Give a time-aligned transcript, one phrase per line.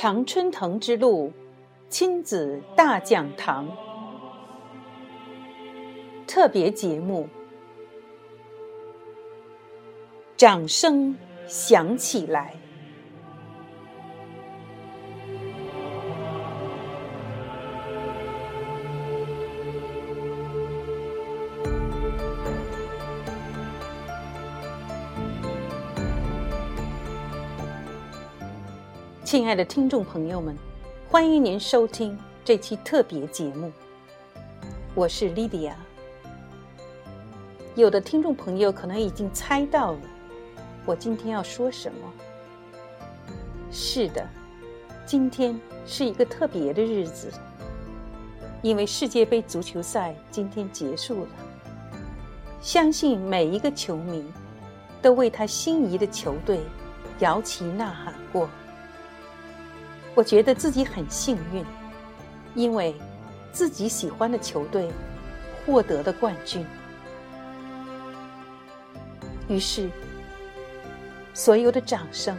[0.00, 1.32] 常春藤之路
[1.88, 3.68] 亲子大讲堂
[6.24, 7.28] 特别节目，
[10.36, 11.16] 掌声
[11.48, 12.54] 响起来。
[29.30, 30.56] 亲爱的听众朋友们，
[31.10, 33.70] 欢迎您收听这期特别节目。
[34.94, 35.76] 我是莉迪亚。
[37.74, 40.00] 有的听众朋友可能已经猜到了，
[40.86, 41.98] 我今天要说什么。
[43.70, 44.26] 是的，
[45.04, 47.30] 今天是一个特别的日子，
[48.62, 51.28] 因为世界杯足球赛今天结束了。
[52.62, 54.24] 相信每一个球迷
[55.02, 56.60] 都为他心仪的球队
[57.18, 58.48] 摇旗呐喊过。
[60.18, 61.64] 我觉得自己很幸运，
[62.56, 62.92] 因为
[63.52, 64.90] 自己喜欢的球队
[65.64, 66.66] 获得了冠军。
[69.48, 69.88] 于是，
[71.32, 72.36] 所有的掌声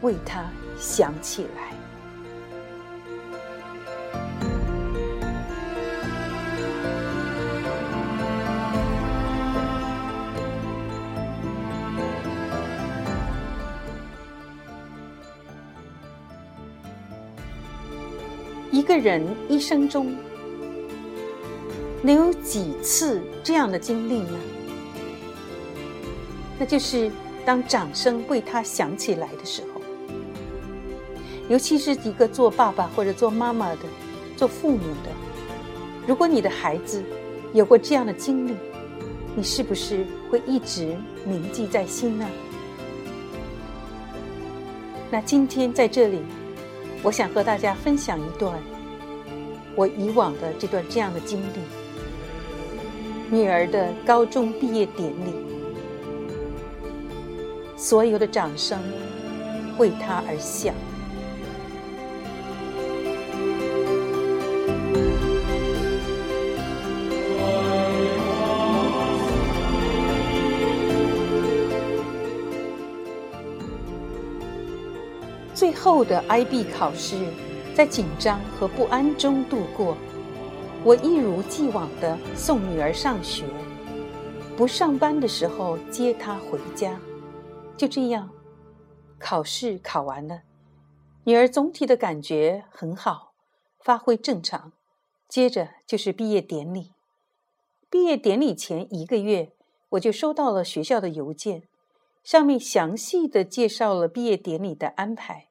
[0.00, 0.46] 为他
[0.78, 1.81] 响起来。
[18.92, 20.14] 个人一生中
[22.02, 24.38] 能有几次这样的经历呢？
[26.58, 27.10] 那就是
[27.42, 29.80] 当掌声为他响起来的时候，
[31.48, 33.78] 尤其是一个做爸爸或者做妈妈的、
[34.36, 35.10] 做父母的，
[36.06, 37.02] 如果你的孩子
[37.54, 38.54] 有过这样的经历，
[39.34, 42.26] 你是不是会一直铭记在心呢？
[45.10, 46.20] 那今天在这里。
[47.04, 48.56] 我想和大家分享一段
[49.74, 51.58] 我以往的这段这样的经历：
[53.30, 55.32] 女儿的高中毕业典礼，
[57.76, 58.78] 所有的掌声
[59.78, 60.74] 为她而响。
[75.54, 77.14] 最后的 IB 考试，
[77.74, 79.96] 在紧张和不安中度过。
[80.84, 83.44] 我一如既往的送女儿上学，
[84.56, 87.00] 不上班的时候接她回家。
[87.76, 88.30] 就这样，
[89.18, 90.42] 考试考完了，
[91.24, 93.32] 女儿总体的感觉很好，
[93.78, 94.72] 发挥正常。
[95.28, 96.92] 接着就是毕业典礼。
[97.88, 99.52] 毕业典礼前一个月，
[99.90, 101.62] 我就收到了学校的邮件，
[102.22, 105.48] 上面详细的介绍了毕业典礼的安排。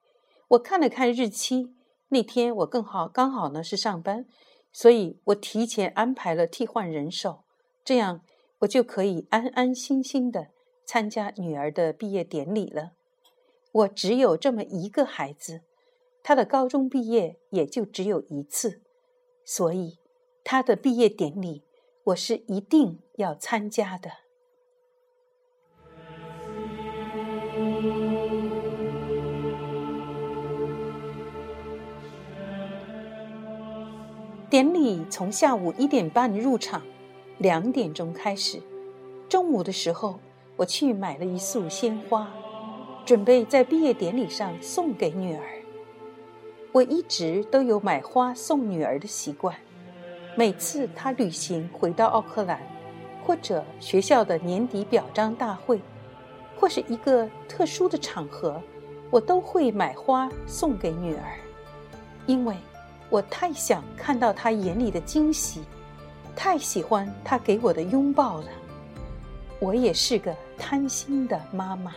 [0.49, 1.73] 我看了看日期，
[2.13, 4.25] 那天我更好刚好呢是上班，
[4.73, 7.45] 所以我提前安排了替换人手，
[7.85, 8.21] 这样
[8.59, 10.49] 我就可以安安心心的
[10.85, 12.91] 参加女儿的毕业典礼了。
[13.71, 15.61] 我只有这么一个孩子，
[16.21, 18.81] 他的高中毕业也就只有一次，
[19.45, 19.97] 所以
[20.43, 21.63] 他的毕业典礼
[22.07, 24.11] 我是一定要参加的。
[34.51, 36.81] 典礼从下午一点半入场，
[37.37, 38.61] 两点钟开始。
[39.29, 40.19] 中午的时候，
[40.57, 42.29] 我去买了一束鲜花，
[43.05, 45.41] 准备在毕业典礼上送给女儿。
[46.73, 49.55] 我一直都有买花送女儿的习惯，
[50.35, 52.61] 每次她旅行回到奥克兰，
[53.25, 55.79] 或者学校的年底表彰大会，
[56.59, 58.61] 或是一个特殊的场合，
[59.09, 61.39] 我都会买花送给女儿，
[62.25, 62.53] 因为。
[63.11, 65.61] 我太想看到他眼里的惊喜，
[66.33, 68.45] 太喜欢他给我的拥抱了。
[69.59, 71.93] 我也是个贪心的妈妈。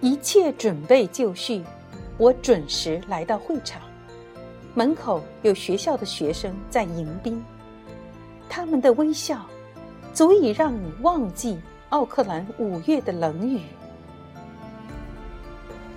[0.00, 1.64] 一切准备就绪，
[2.16, 3.82] 我准时来到会场。
[4.72, 7.44] 门口有学校的学生在迎宾，
[8.48, 9.44] 他们的微笑
[10.14, 11.58] 足以让你忘记。
[11.90, 13.60] 奥克兰五月的冷雨。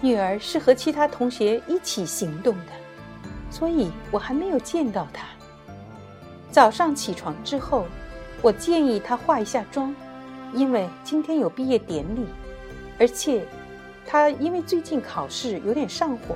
[0.02, 2.72] 女儿是和其他同学一起行动的，
[3.52, 5.24] 所以我还没有见到她。
[6.50, 7.86] 早上起床之后，
[8.42, 9.96] 我建议她化一下妆，
[10.52, 12.26] 因为今天有毕业典礼，
[13.00, 13.46] 而且
[14.04, 16.36] 她因为最近考试有点上火，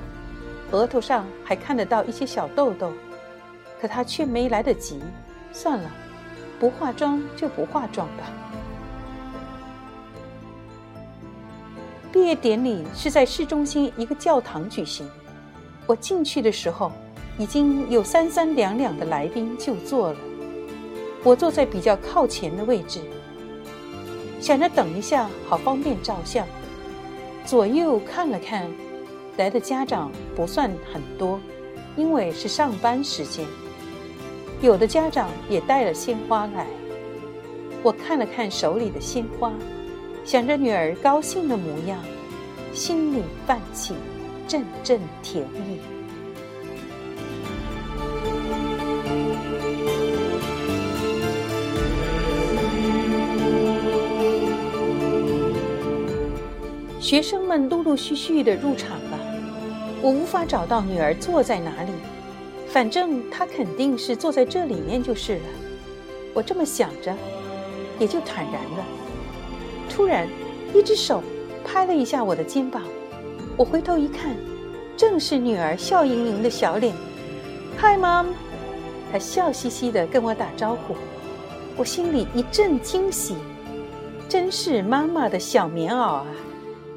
[0.70, 2.92] 额头上还看得到一些小痘痘，
[3.80, 5.00] 可她却没来得及。
[5.52, 5.90] 算了，
[6.60, 8.22] 不化妆就不化妆吧。
[12.18, 15.08] 毕业典礼是在市中心一个教堂举行。
[15.86, 16.90] 我进去的时候，
[17.38, 20.18] 已经有三三两两的来宾就座了。
[21.22, 23.02] 我坐在比较靠前的位置，
[24.40, 26.44] 想着等一下好方便照相。
[27.46, 28.68] 左右看了看，
[29.36, 31.38] 来的家长不算很多，
[31.96, 33.46] 因为是上班时间。
[34.60, 36.66] 有的家长也带了鲜花来。
[37.80, 39.52] 我看了看手里的鲜花，
[40.28, 41.98] 想着女儿高兴的模样，
[42.74, 43.94] 心里泛起
[44.46, 45.80] 阵阵甜意。
[57.00, 59.18] 学生们陆陆续续的入场了，
[60.02, 61.92] 我无法找到女儿坐在哪里，
[62.68, 65.44] 反正她肯定是坐在这里面就是了。
[66.34, 67.16] 我这么想着，
[67.98, 68.97] 也就坦然了。
[69.98, 70.28] 突然，
[70.72, 71.20] 一只手
[71.64, 72.84] 拍了一下我的肩膀，
[73.56, 74.36] 我回头一看，
[74.96, 76.94] 正是女儿笑盈盈的小脸。
[77.80, 78.26] Hi, mom！
[79.10, 80.94] 她笑嘻嘻的跟我打招呼，
[81.76, 83.34] 我心里一阵惊喜，
[84.28, 86.26] 真是妈妈的小棉袄啊！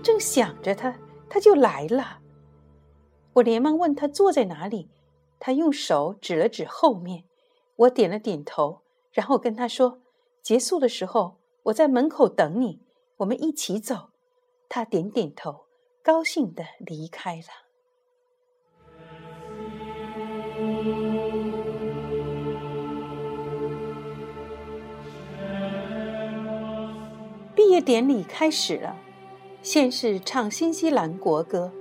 [0.04, 0.96] 正想着她，
[1.28, 2.20] 她就来了。
[3.34, 4.88] 我连忙问她坐在哪里，
[5.40, 7.24] 她用手指了指后面。
[7.78, 8.82] 我点了点头，
[9.12, 10.02] 然后跟她说
[10.44, 12.80] ：“结束的时候，我在门口等你，
[13.22, 14.10] 我们一起走。”
[14.70, 15.66] 他点点头，
[16.04, 17.44] 高兴的离开了。
[27.54, 28.96] 毕业典礼开始了。
[29.62, 31.72] 先是唱新西兰国歌，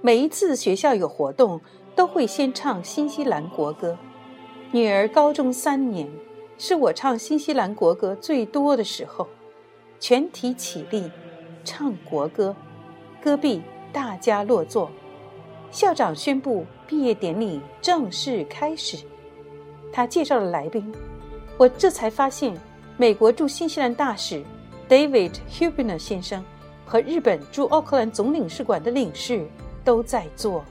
[0.00, 1.60] 每一次学校有活动
[1.94, 3.96] 都会先唱新西兰国歌。
[4.72, 6.10] 女儿高中三年，
[6.58, 9.28] 是我唱新西兰国歌最多的时候。
[10.02, 11.08] 全体起立，
[11.62, 12.52] 唱国歌。
[13.22, 13.62] 歌毕，
[13.92, 14.90] 大家落座。
[15.70, 18.96] 校长宣布毕业典礼正式开始。
[19.92, 20.92] 他介绍了来宾，
[21.56, 22.52] 我这才发现，
[22.96, 24.42] 美国驻新西兰大使
[24.88, 26.44] David Hubner 先生。
[26.84, 29.46] 和日本驻奥克兰总领事馆的领事
[29.84, 30.64] 都在座。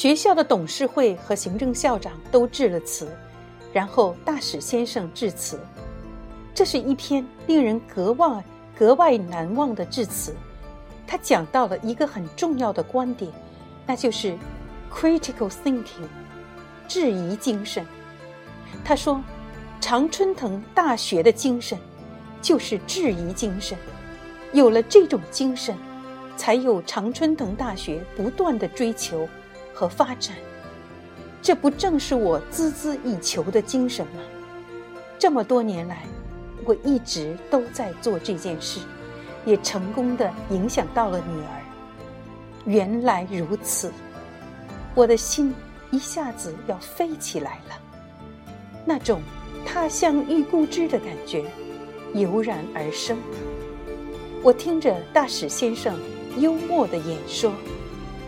[0.00, 3.06] 学校的董事会和行政校长都致了词，
[3.70, 5.60] 然后大使先生致辞。
[6.54, 8.42] 这是一篇令人格外
[8.74, 10.34] 格外难忘的致辞。
[11.06, 13.30] 他讲到了一个很重要的观点，
[13.86, 14.38] 那就是。
[14.90, 16.08] Critical thinking，
[16.88, 17.86] 质疑精神。
[18.82, 19.22] 他说
[19.82, 21.78] ：“常春藤大学的精神
[22.40, 23.76] 就是质疑精神。
[24.54, 25.76] 有了这种精神，
[26.38, 29.28] 才有常春藤大学不断的追求
[29.80, 30.36] 和发展。
[31.40, 34.20] 这不正是我孜孜以求的精神吗？
[35.18, 36.02] 这么多年来，
[36.66, 38.80] 我一直都在做这件事，
[39.46, 41.62] 也成功的影响到了女儿。
[42.66, 43.90] 原来如此。”
[44.94, 45.54] 我的心
[45.90, 47.80] 一下子要飞起来了，
[48.84, 49.22] 那种
[49.64, 51.44] 他乡遇故知的感觉
[52.12, 53.16] 油然而生。
[54.42, 55.98] 我听着大使先生
[56.36, 57.50] 幽默的演说，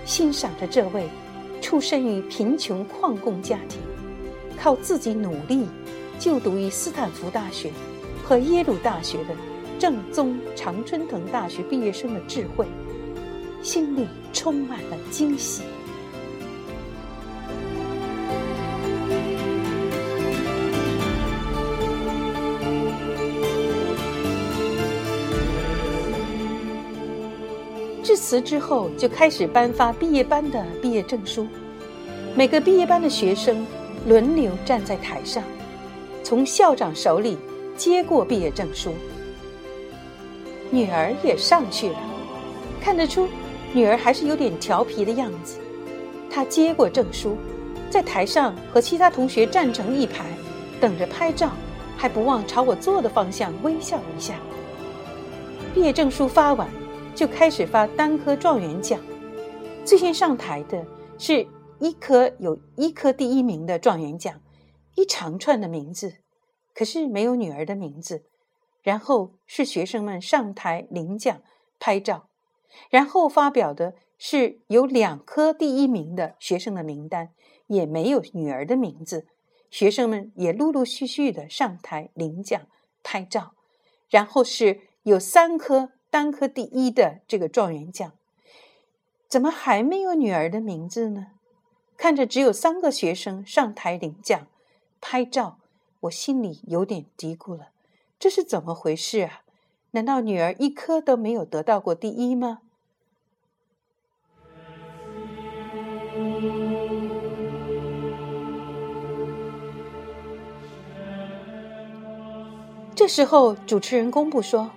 [0.06, 1.10] 欣赏着这位
[1.62, 3.78] 出生于贫穷矿工家庭，
[4.58, 5.66] 靠自己努力
[6.18, 7.70] 就读于斯坦福大学
[8.22, 9.36] 和耶鲁大学的
[9.78, 12.66] 正宗常春藤大学毕业生的智慧，
[13.62, 15.62] 心里充满了惊喜。
[28.22, 31.44] 辞之后，就开始颁发毕业班的毕业证书。
[32.36, 33.66] 每个毕业班的学生
[34.06, 35.42] 轮流站在台上，
[36.22, 37.36] 从校长手里
[37.76, 38.94] 接过毕业证书。
[40.70, 41.98] 女儿也上去了，
[42.80, 43.28] 看得出
[43.72, 45.58] 女儿还是有点调皮的样子。
[46.30, 47.36] 她接过证书，
[47.90, 50.26] 在台上和其他同学站成一排，
[50.80, 51.50] 等着拍照，
[51.96, 54.36] 还不忘朝我坐的方向微笑一下。
[55.74, 56.68] 毕业证书发完。
[57.14, 58.98] 就开始发单科状元奖，
[59.84, 60.84] 最先上台的
[61.18, 61.46] 是
[61.78, 64.40] 一科有一科第一名的状元奖，
[64.96, 66.14] 一长串的名字，
[66.74, 68.24] 可是没有女儿的名字。
[68.82, 71.40] 然后是学生们上台领奖、
[71.78, 72.28] 拍照，
[72.90, 77.30] 然后发表的是有两科第一名的学生的名单，
[77.68, 79.28] 也没有女儿的名字。
[79.70, 82.60] 学生们也陆陆续续的上台领奖、
[83.04, 83.54] 拍照，
[84.08, 85.90] 然后是有三科。
[86.12, 88.12] 单科第一的这个状元奖，
[89.28, 91.28] 怎么还没有女儿的名字呢？
[91.96, 94.46] 看着只有三个学生上台领奖、
[95.00, 95.56] 拍照，
[96.00, 97.68] 我心里有点嘀咕了：
[98.18, 99.40] 这是怎么回事啊？
[99.92, 102.58] 难道女儿一科都没有得到过第一吗？
[112.94, 114.70] 这时候，主持人公布说，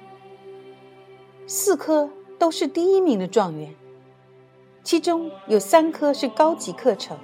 [1.48, 2.10] 四科
[2.40, 3.70] 都是第一名的状元，
[4.84, 7.16] 其中有三科是高级课程。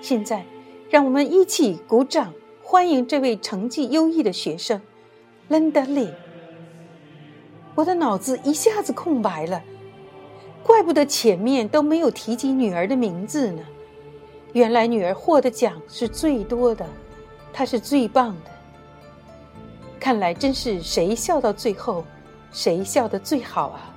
[0.00, 0.46] 现在，
[0.88, 4.80] 让我们一起鼓掌，欢迎这位成绩优异的学生
[5.50, 6.14] ，Linda Lee。
[7.74, 9.62] 我的脑子一下子空白了，
[10.62, 13.62] 怪不得前面都没有提及女儿的名字呢。
[14.54, 16.86] 原来女儿获的奖是最多的，
[17.52, 18.50] 她是最棒的。
[20.00, 22.02] 看来真是谁笑到最后，
[22.52, 23.94] 谁笑得最好啊！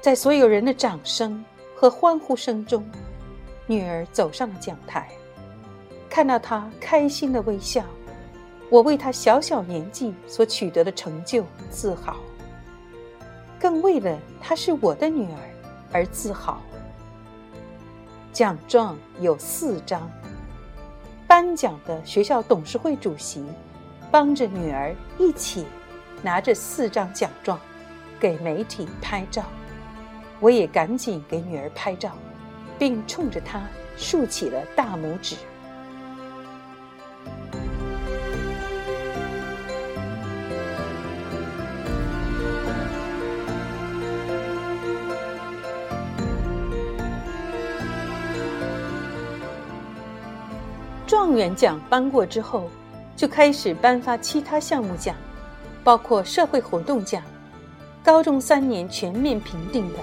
[0.00, 1.44] 在所有人的掌声
[1.76, 2.88] 和欢呼声中，
[3.66, 5.08] 女儿走上了讲台。
[6.08, 7.84] 看到她开心的微笑，
[8.70, 12.16] 我为她小小年纪所取得的成就自豪，
[13.60, 15.38] 更为了她是我的女儿
[15.92, 16.62] 而自豪。
[18.32, 20.10] 奖状有四张，
[21.26, 23.44] 颁奖的学校董事会主席。
[24.10, 25.66] 帮着女儿一起
[26.22, 27.58] 拿着四张奖状
[28.18, 29.44] 给媒体拍照，
[30.40, 32.12] 我也赶紧给女儿拍照，
[32.78, 33.62] 并冲着她
[33.96, 35.36] 竖起了大拇指。
[51.06, 52.68] 状元奖颁过之后。
[53.16, 55.16] 就开始颁发其他项目奖，
[55.88, 57.22] 包括社会活动奖、
[58.04, 59.98] 高中三年全面评定的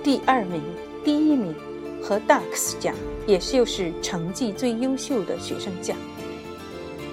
[0.00, 0.62] 第二名、
[1.04, 1.52] 第一名
[2.00, 2.94] 和 DUX 奖，
[3.26, 5.96] 也是又是成绩最优秀的学生奖。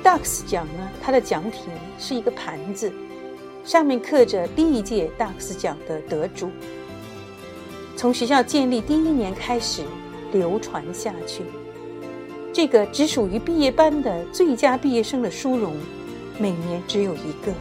[0.04, 1.64] DUX 奖呢，它的奖品
[1.98, 2.94] 是一个盘子，
[3.66, 6.52] 上面刻着第一届 DUX 奖的得主，
[7.98, 9.82] 从学校建立第一年开始
[10.32, 11.42] 流传下去。
[12.54, 15.74] 这个只属于毕业班的最佳毕业生的殊荣，
[16.38, 17.52] 每年只有一个。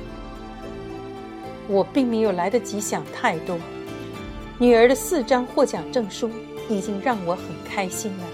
[1.70, 3.56] 我并没有来得及想太多，
[4.58, 6.28] 女儿的四张获奖证书
[6.68, 8.24] 已经让我很开心了。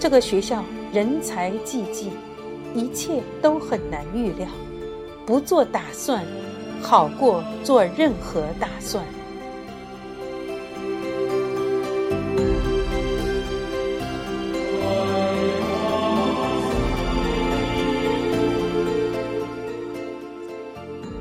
[0.00, 2.10] 这个学校人才济济，
[2.74, 4.48] 一切都很难预料。
[5.26, 6.24] 不做打算，
[6.80, 9.04] 好过做任何打算。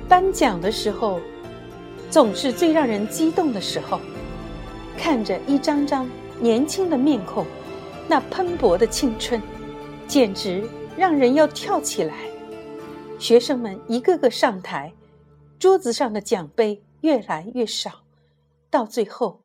[0.08, 1.20] 颁奖的时候，
[2.14, 4.00] 总是最让人激动的时候。
[4.96, 6.08] 看着一张张
[6.40, 7.44] 年轻的面孔，
[8.08, 9.42] 那喷薄的青春，
[10.08, 10.64] 简直
[10.96, 12.14] 让人要跳起来。
[13.18, 14.94] 学生们一个个上台，
[15.58, 18.04] 桌子上的奖杯越来越少，
[18.70, 19.42] 到最后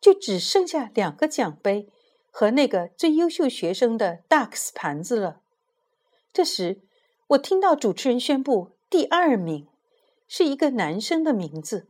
[0.00, 1.90] 就只剩下两个奖杯
[2.30, 5.40] 和那个最优秀学生的 DUX 盘子了。
[6.32, 6.80] 这时，
[7.26, 9.66] 我听到主持人宣布第二名。
[10.28, 11.86] 是一个男生的名字，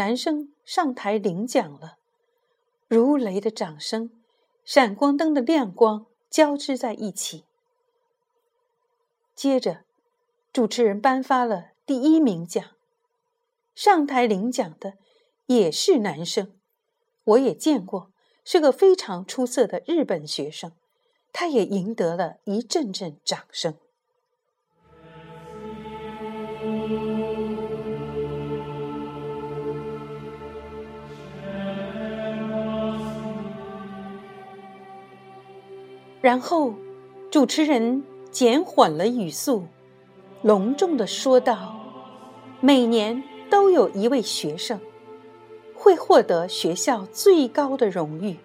[0.00, 1.98] 男生上台领奖了，
[2.88, 4.10] 如雷的掌声，
[4.64, 7.44] 闪光灯的亮光交织在一起。
[9.34, 9.84] 接着，
[10.54, 12.64] 主持人颁发了第一名奖，
[13.74, 14.94] 上台领奖的
[15.44, 16.58] 也是男生，
[17.24, 18.10] 我也见过，
[18.42, 20.72] 是个非常出色的日本学生，
[21.30, 23.76] 他也赢得了一阵阵掌声。
[36.20, 36.74] 然后，
[37.30, 39.64] 主持人减缓了语速，
[40.42, 41.80] 隆重的说道
[42.60, 44.78] ：“每年都有一位学生
[45.74, 48.36] 会获得学校最高的荣誉。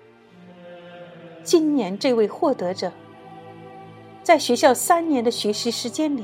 [1.44, 2.94] 今年这位获得者，
[4.24, 6.24] 在学校三年的学习时间里，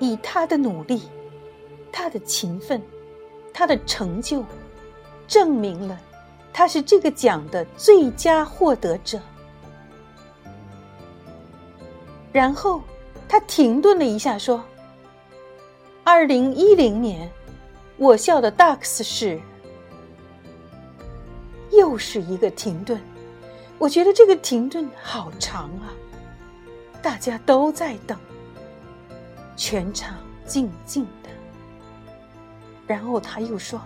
[0.00, 1.00] 以他的努力、
[1.90, 2.82] 他的勤奋、
[3.54, 4.44] 他的成就，
[5.26, 5.98] 证明了
[6.52, 9.18] 他是这个奖的最佳获得者。”
[12.32, 12.80] 然后，
[13.28, 14.64] 他停顿了一下，说
[16.02, 17.30] ：“二零一零年，
[17.98, 19.38] 我校的 DUX 是……
[21.70, 23.00] 又是一个停顿。
[23.78, 25.92] 我觉得这个停顿好长啊！
[27.02, 28.16] 大家都在等，
[29.56, 31.28] 全场静静的。
[32.86, 33.80] 然后他又说：‘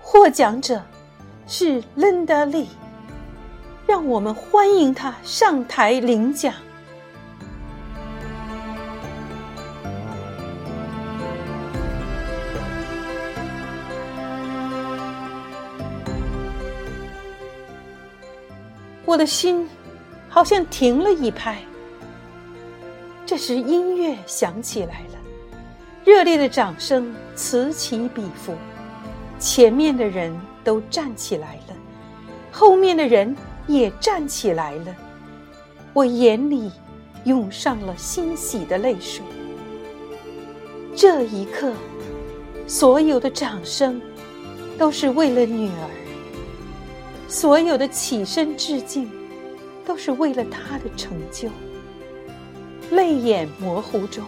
[0.00, 0.82] 获奖者
[1.46, 2.68] 是 Linda Lee。’
[3.86, 6.54] 让我们欢迎他上台领奖。
[19.12, 19.68] 我的心
[20.26, 21.58] 好像停了一拍。
[23.26, 25.18] 这时，音乐响起来了，
[26.02, 28.54] 热烈的掌声此起彼伏，
[29.38, 31.74] 前面的人都站起来了，
[32.50, 34.96] 后面的人也站起来了。
[35.92, 36.72] 我眼里
[37.24, 39.22] 涌上了欣喜的泪水。
[40.96, 41.70] 这一刻，
[42.66, 44.00] 所有的掌声
[44.78, 45.90] 都是为了女儿，
[47.32, 49.10] 所有的起身致敬
[49.86, 51.48] 都是为了他的成就。
[52.90, 54.22] 泪眼模糊中，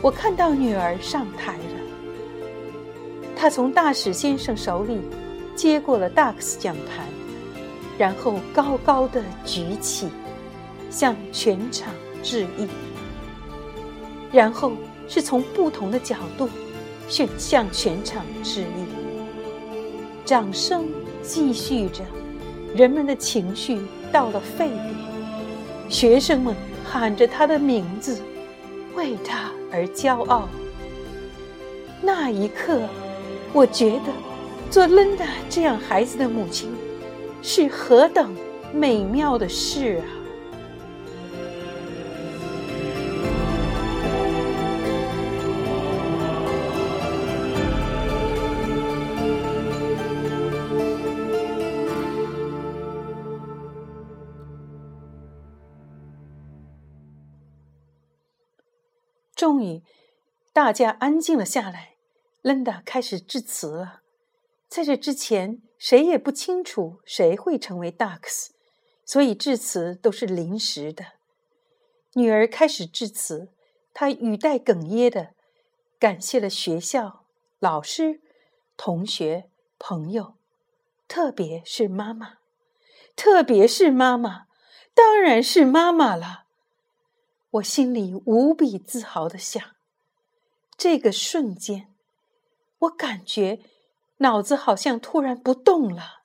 [0.00, 3.22] 我看到女儿上台了。
[3.36, 4.98] 她从大使先生手里
[5.54, 7.06] 接过了大克斯奖盘，
[7.98, 10.08] 然后高高的举起，
[10.88, 12.66] 向全场致意。
[14.32, 14.72] 然后
[15.06, 16.48] 是从不同的角度
[17.08, 18.86] 向向全场致意。
[20.24, 20.88] 掌声
[21.20, 22.02] 继续着，
[22.74, 24.94] 人们的情绪到了沸点，
[25.88, 26.54] 学生们。
[26.84, 28.20] 喊着他的名字，
[28.94, 30.46] 为他而骄傲。
[32.02, 32.82] 那一刻，
[33.52, 34.12] 我觉得
[34.68, 36.70] 做 Linda 这样孩子的母亲，
[37.40, 38.34] 是何等
[38.74, 40.04] 美妙的事啊！
[59.42, 59.82] 终于，
[60.52, 61.96] 大家安静了下来。
[62.42, 64.02] 伦达开始致辞了。
[64.68, 68.50] 在这之前，谁也不清楚谁会成为 Ducks，
[69.04, 71.14] 所以致辞都是临时的。
[72.14, 73.48] 女儿开始致辞，
[73.92, 75.30] 她语带哽咽的
[75.98, 77.24] 感谢了学校、
[77.58, 78.20] 老师、
[78.76, 80.36] 同学、朋友，
[81.08, 82.34] 特别是妈妈，
[83.16, 84.44] 特别是妈妈，
[84.94, 86.41] 当然是妈妈了。
[87.52, 89.62] 我心里无比自豪的想，
[90.78, 91.92] 这个瞬间，
[92.78, 93.60] 我感觉
[94.18, 96.22] 脑子好像突然不动了，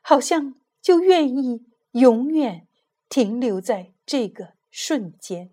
[0.00, 2.68] 好像就愿意永远
[3.08, 5.50] 停留在这个瞬间。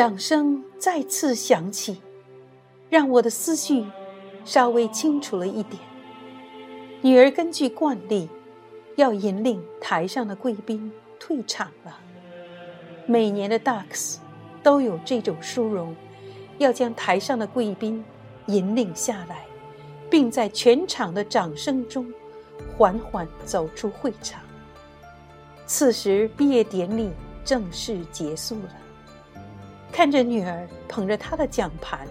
[0.00, 2.00] 掌声再次响起，
[2.88, 3.84] 让我的思绪
[4.46, 5.78] 稍微清楚了一点。
[7.02, 8.26] 女儿根据惯例，
[8.96, 12.00] 要引领台上的贵宾退场了。
[13.04, 14.16] 每年的 Ducks
[14.62, 15.94] 都有这种殊荣，
[16.56, 18.02] 要将台上的贵宾
[18.46, 19.44] 引领下来，
[20.08, 22.10] 并在全场的掌声中
[22.74, 24.40] 缓缓走出会场。
[25.66, 27.10] 此时，毕业典礼
[27.44, 28.76] 正式结束了。
[29.92, 32.06] 看着女儿捧着她的奖盘，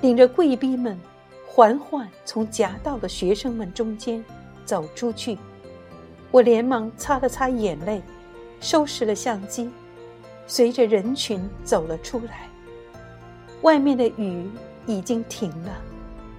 [0.00, 0.98] 领着贵宾们
[1.46, 4.24] 缓缓从夹道的学生们中间
[4.64, 5.36] 走出去，
[6.30, 8.02] 我连忙擦了擦眼泪，
[8.60, 9.70] 收拾了相机，
[10.46, 12.48] 随着人群走了出来。
[13.62, 14.48] 外面的雨
[14.86, 15.82] 已经停了，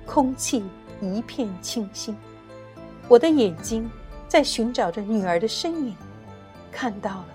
[0.05, 0.63] 空气
[1.01, 2.15] 一片清新。
[3.07, 3.89] 我的眼睛
[4.27, 5.95] 在寻找着女儿的身影，
[6.71, 7.27] 看到了，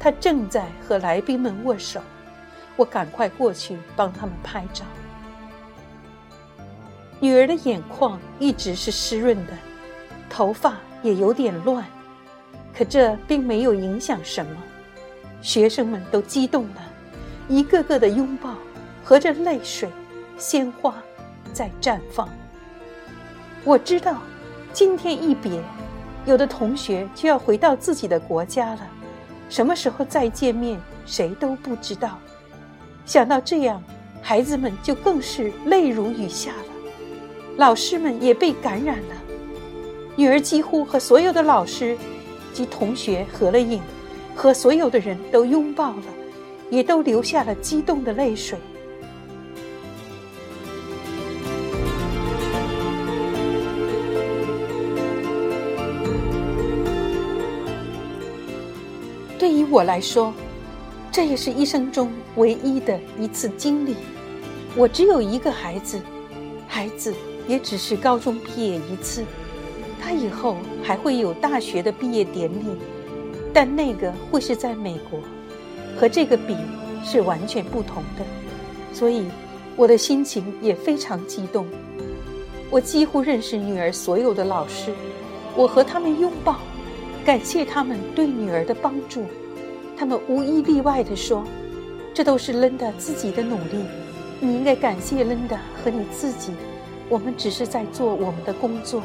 [0.00, 2.00] 她正在和来宾们握手。
[2.76, 4.84] 我赶快过去帮他们拍照。
[7.20, 9.52] 女儿的眼眶一直是湿润的，
[10.28, 11.84] 头发也有点乱，
[12.76, 14.52] 可这并没有影响什么。
[15.40, 16.82] 学生们都激动了，
[17.48, 18.54] 一个个的拥抱，
[19.04, 19.88] 和着泪水，
[20.36, 20.94] 鲜花
[21.52, 22.28] 在绽放。
[23.62, 24.20] 我知道，
[24.72, 25.62] 今天一别，
[26.26, 28.86] 有的同学就要回到自己的国家了，
[29.48, 32.18] 什么时候再见面，谁都不知道。
[33.06, 33.82] 想到这样，
[34.22, 36.64] 孩子们就更是泪如雨下了。
[37.56, 39.14] 老师们也被感染了，
[40.16, 41.96] 女儿几乎和所有的老师
[42.52, 43.80] 及同学合了影，
[44.34, 46.04] 和所有的人都拥抱了，
[46.70, 48.58] 也都流下了激动的泪水。
[59.38, 60.32] 对于我来说。
[61.14, 63.94] 这也是一生中唯一的一次经历。
[64.74, 66.00] 我只有一个孩子，
[66.66, 67.14] 孩子
[67.46, 69.22] 也只是高中毕业一次。
[70.02, 72.64] 他以后还会有大学的毕业典礼，
[73.52, 75.20] 但那个会是在美国，
[75.96, 76.56] 和这个比
[77.04, 78.24] 是完全不同的，
[78.92, 79.26] 所以
[79.76, 81.64] 我的心情也非常激动。
[82.70, 84.92] 我几乎认识女儿所有的老师，
[85.54, 86.58] 我和他们拥抱，
[87.24, 89.24] 感谢他们对女儿的帮助。
[89.96, 91.44] 他们无一例外地说
[92.12, 93.84] ：“这都是 Linda 自己的努力，
[94.40, 96.52] 你应该感谢 Linda 和你自己。
[97.08, 99.02] 我们只是在做我们的工作。”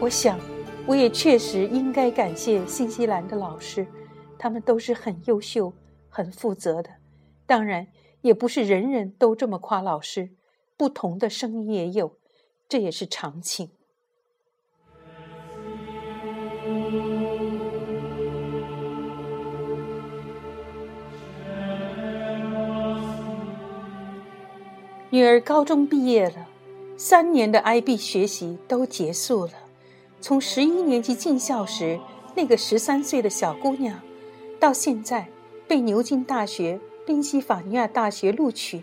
[0.00, 0.38] 我想，
[0.86, 3.86] 我也确实应该感谢新西兰的老师，
[4.38, 5.72] 他们都是很优秀、
[6.08, 6.90] 很负责的。
[7.46, 7.88] 当然，
[8.22, 10.30] 也不是人人都这么夸老师，
[10.76, 12.16] 不同的声音也有，
[12.68, 13.70] 这也是常情。
[25.10, 26.46] 女儿高中毕业了，
[26.98, 29.52] 三年的 IB 学习都结束了。
[30.20, 31.98] 从十一年级进校时
[32.34, 33.98] 那个十三岁的小姑娘，
[34.60, 35.26] 到现在
[35.66, 38.82] 被牛津大学、宾夕法尼亚大学录取，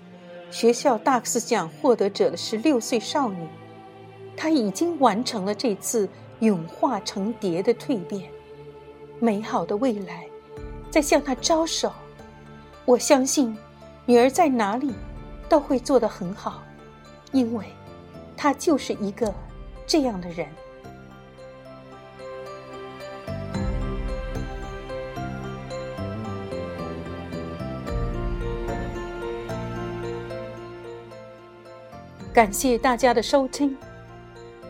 [0.49, 3.47] 学校大克斯奖获得者的十六岁少女，
[4.35, 6.09] 她已经完成了这次
[6.39, 8.23] 永化成蝶的蜕变。
[9.19, 10.25] 美好的未来
[10.89, 11.91] 在向她招手。
[12.83, 13.55] 我相信，
[14.07, 14.91] 女儿在哪里？
[15.49, 16.63] 都会做得很好，
[17.31, 17.65] 因为
[18.35, 19.33] 他就是一个
[19.87, 20.47] 这样的人。
[32.33, 33.77] 感谢大家的收听，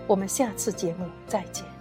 [0.06, 1.75] 我们下次节目再见。